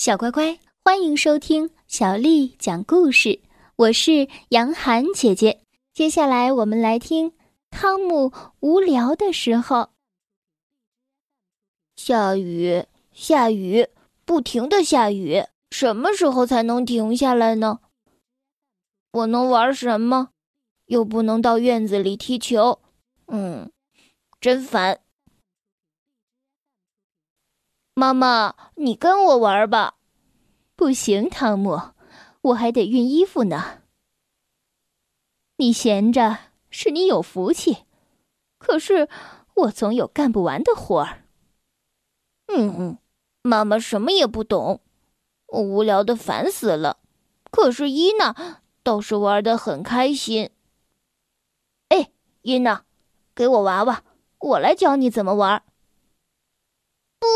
[0.00, 3.38] 小乖乖，欢迎收听小丽讲故事。
[3.76, 5.60] 我是杨涵姐姐。
[5.92, 7.34] 接下来我们来听
[7.68, 9.90] 汤姆无聊的时候。
[11.96, 13.88] 下雨，下雨，
[14.24, 17.80] 不停的下雨，什么时候才能停下来呢？
[19.12, 20.30] 我能玩什么？
[20.86, 22.80] 又不能到院子里踢球。
[23.26, 23.70] 嗯，
[24.40, 25.00] 真烦。
[28.00, 29.96] 妈妈，你跟我玩吧。
[30.74, 31.92] 不行，汤姆，
[32.40, 33.82] 我还得熨衣服呢。
[35.56, 36.38] 你闲着
[36.70, 37.84] 是你有福气，
[38.56, 39.06] 可是
[39.52, 41.24] 我总有干不完的活儿。
[42.46, 42.98] 嗯嗯，
[43.42, 44.80] 妈妈什么也不懂，
[45.48, 46.96] 我无聊的烦死了。
[47.50, 50.48] 可是伊娜倒是玩的很开心。
[51.90, 52.10] 哎，
[52.40, 52.82] 伊娜，
[53.34, 54.02] 给我娃娃，
[54.38, 55.62] 我来教你怎么玩。
[57.18, 57.26] 不，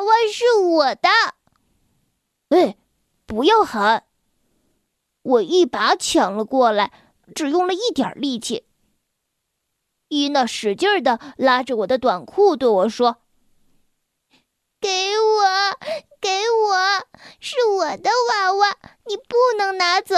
[0.00, 1.08] 娃娃是我的。
[2.48, 2.78] 哎，
[3.26, 4.04] 不要喊！
[5.22, 6.90] 我一把抢了过来，
[7.34, 8.64] 只用了一点力气。
[10.08, 13.18] 伊娜使劲的拉着我的短裤，对我说
[14.80, 14.88] ：“给
[15.18, 15.44] 我，
[16.18, 17.06] 给我，
[17.38, 20.16] 是我的娃娃，你不能拿走。”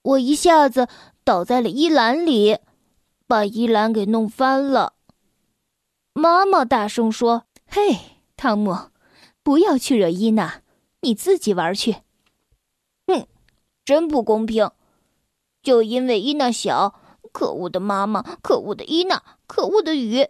[0.00, 0.88] 我一下子
[1.22, 2.60] 倒在了衣篮里。
[3.26, 4.93] 把衣篮给弄翻了。
[6.16, 8.90] 妈妈大声说：“嘿，汤姆，
[9.42, 10.62] 不要去惹伊娜，
[11.00, 11.96] 你自己玩去。”
[13.08, 13.26] 哼，
[13.84, 14.70] 真不公平！
[15.60, 17.00] 就因为伊娜小，
[17.32, 20.28] 可恶的妈妈，可恶的伊娜，可恶的雨。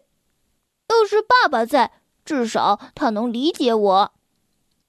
[0.88, 1.92] 要是爸爸在，
[2.24, 4.12] 至少他能理解我。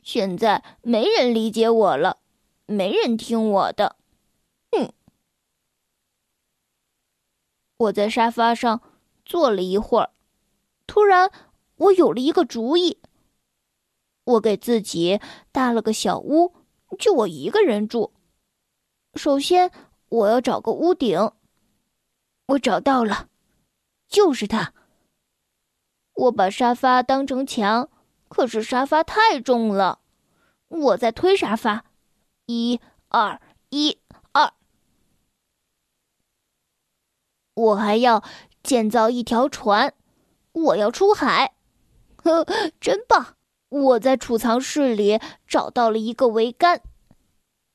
[0.02, 2.20] 现在没人理解我了，
[2.68, 3.98] 没人听我的。
[4.72, 4.94] 哼
[7.78, 8.82] 我在沙发上
[9.26, 10.12] 坐了一会儿，
[10.88, 11.32] 突然
[11.76, 13.00] 我有了一个主意。
[14.24, 15.20] 我给自己
[15.52, 16.54] 搭了个小屋，
[16.98, 18.14] 就我一个人住。
[19.14, 19.72] 首先，
[20.10, 21.32] 我要找个屋顶。
[22.48, 23.30] 我找到了，
[24.08, 24.74] 就是它。
[26.14, 27.90] 我把沙发当成墙，
[28.28, 30.00] 可是沙发太重了。
[30.68, 31.86] 我在推沙发，
[32.46, 32.80] 一、
[33.10, 34.00] 二、一
[34.32, 34.54] 二。
[37.54, 38.24] 我还要
[38.64, 39.94] 建造一条船，
[40.56, 41.54] 我要出海，
[42.24, 42.46] 呵，
[42.80, 43.36] 真棒！
[43.70, 46.82] 我在储藏室里找到了一个桅杆，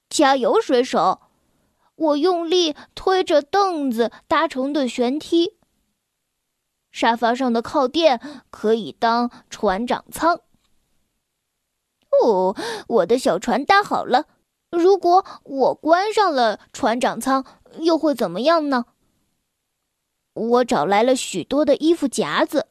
[0.08, 1.20] 加油，水手！
[1.96, 5.58] 我用力推着凳子搭成的舷梯，
[6.90, 10.40] 沙发上的靠垫可以当船长舱。
[12.22, 12.56] 哦，
[12.88, 14.24] 我的小船搭好了。
[14.70, 17.44] 如果我关上了船长舱，
[17.80, 18.86] 又会怎么样呢？
[20.32, 22.66] 我找来了许多的衣服夹子，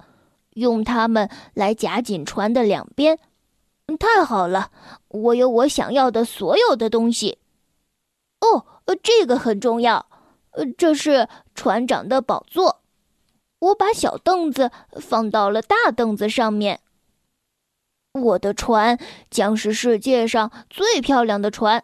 [0.52, 3.20] 用它们来夹紧船的两边。
[4.00, 4.72] 太好了，
[5.10, 7.40] 我有我想要的所有的东西。
[8.40, 8.66] 哦，
[9.04, 10.06] 这个很重要。
[10.78, 12.82] 这是船长的宝座。
[13.60, 14.72] 我把小凳子
[15.02, 16.80] 放到了大凳子上面。
[18.14, 18.98] 我的船
[19.30, 21.84] 将是世界上最漂亮的船，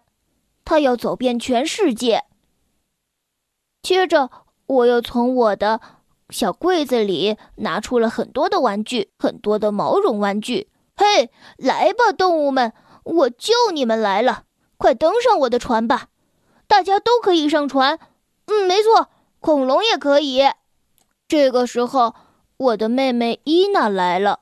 [0.64, 2.24] 它要走遍全世界。
[3.82, 4.32] 接着。
[4.68, 5.80] 我又从我的
[6.30, 10.70] 小柜子里拿出了很多的玩具，很多的毛绒玩具。
[10.96, 14.44] 嘿，来吧，动物们，我救你们来了！
[14.78, 16.08] 快登上我的船吧！
[16.68, 18.00] 大家都可以上船。
[18.48, 19.10] 嗯，没错，
[19.40, 20.42] 恐龙也可以。
[21.28, 22.16] 这个时候，
[22.58, 24.40] 我的妹妹伊娜来了。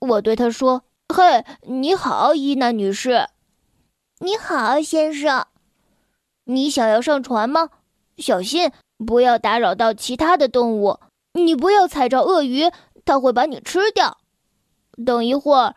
[0.00, 0.82] 我对她说
[1.14, 3.28] ：“嘿，你好，伊娜女士。
[4.18, 5.46] ”“你好，先生。
[6.44, 7.70] ”“你想要上船吗？
[8.16, 11.00] 小心。”不要打扰到其他的动物，
[11.34, 12.70] 你不要踩着鳄鱼，
[13.04, 14.18] 它会把你吃掉。
[15.04, 15.74] 等一会儿，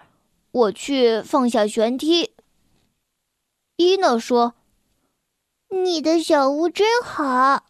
[0.52, 2.36] 我去放下舷梯。
[3.78, 4.54] 伊娜说
[5.70, 7.66] ：“你的小屋真好。”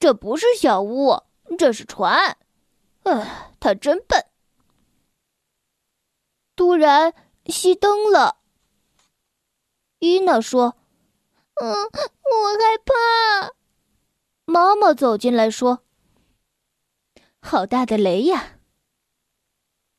[0.00, 1.22] 这不是小屋，
[1.58, 2.36] 这是船。
[3.02, 4.24] 唉，它真笨。
[6.54, 8.36] 突然熄灯了。
[9.98, 10.76] 伊娜说
[11.60, 13.54] ：“嗯，我害怕。”
[14.50, 15.80] 妈妈走进来说
[17.38, 18.56] ：“好大的雷呀！”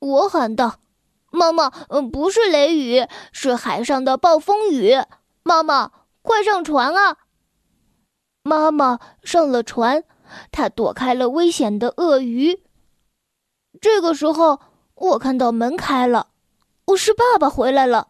[0.01, 0.79] 我喊道
[1.29, 4.95] ：“妈妈，嗯，不是雷雨，是海上的暴风雨。
[5.43, 5.91] 妈妈，
[6.23, 7.17] 快上船啊！”
[8.41, 10.03] 妈妈上了船，
[10.49, 12.63] 她躲开了危险的鳄鱼。
[13.79, 14.59] 这个时候，
[14.95, 16.31] 我看到门开了，
[16.87, 18.07] 我是爸爸回来了，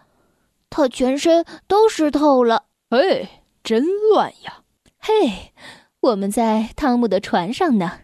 [0.70, 2.68] 他全身都湿透了。
[2.92, 4.64] 哎，真乱呀！
[5.00, 5.54] 嘿。
[6.02, 8.04] 我们在汤姆的船上呢，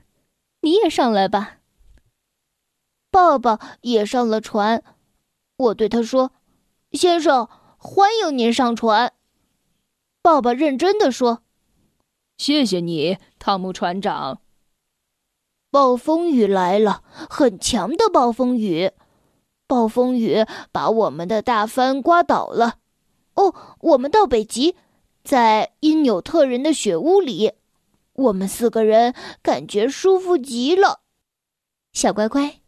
[0.62, 1.59] 你也上来吧。
[3.09, 4.83] 爸爸也上了船。
[5.56, 6.33] 我对他说
[6.92, 7.47] ：“先生，
[7.77, 9.13] 欢迎您上船。”
[10.21, 11.44] 爸爸认真的说
[12.38, 14.42] ：“谢谢你，汤姆船长。”
[15.71, 18.92] 暴风雨来了，很强的暴风雨。
[19.68, 22.80] 暴风雨把我们的大帆刮倒了。
[23.36, 24.75] 哦，我们到北极，
[25.24, 27.53] 在因纽特人的雪屋里，
[28.16, 31.02] 我们四个人感觉舒服极了。
[31.94, 32.60] 小乖乖，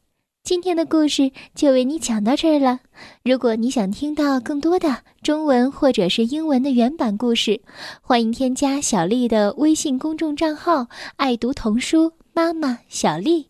[0.43, 2.79] 今天的故事就为你讲到这儿了。
[3.23, 7.61] 如果你想听到更多的中文或者是英文的原版故事，
[8.01, 13.49] 欢迎添加小丽的微信公众账号“爱读童书妈妈小丽”。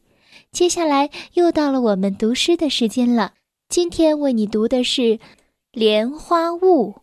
[0.52, 3.34] 接下来又到了我们读诗的时间了。
[3.70, 5.02] 今天为你读的是
[5.72, 6.94] 《莲花坞》，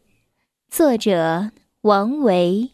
[0.68, 1.50] 作者
[1.82, 2.73] 王维。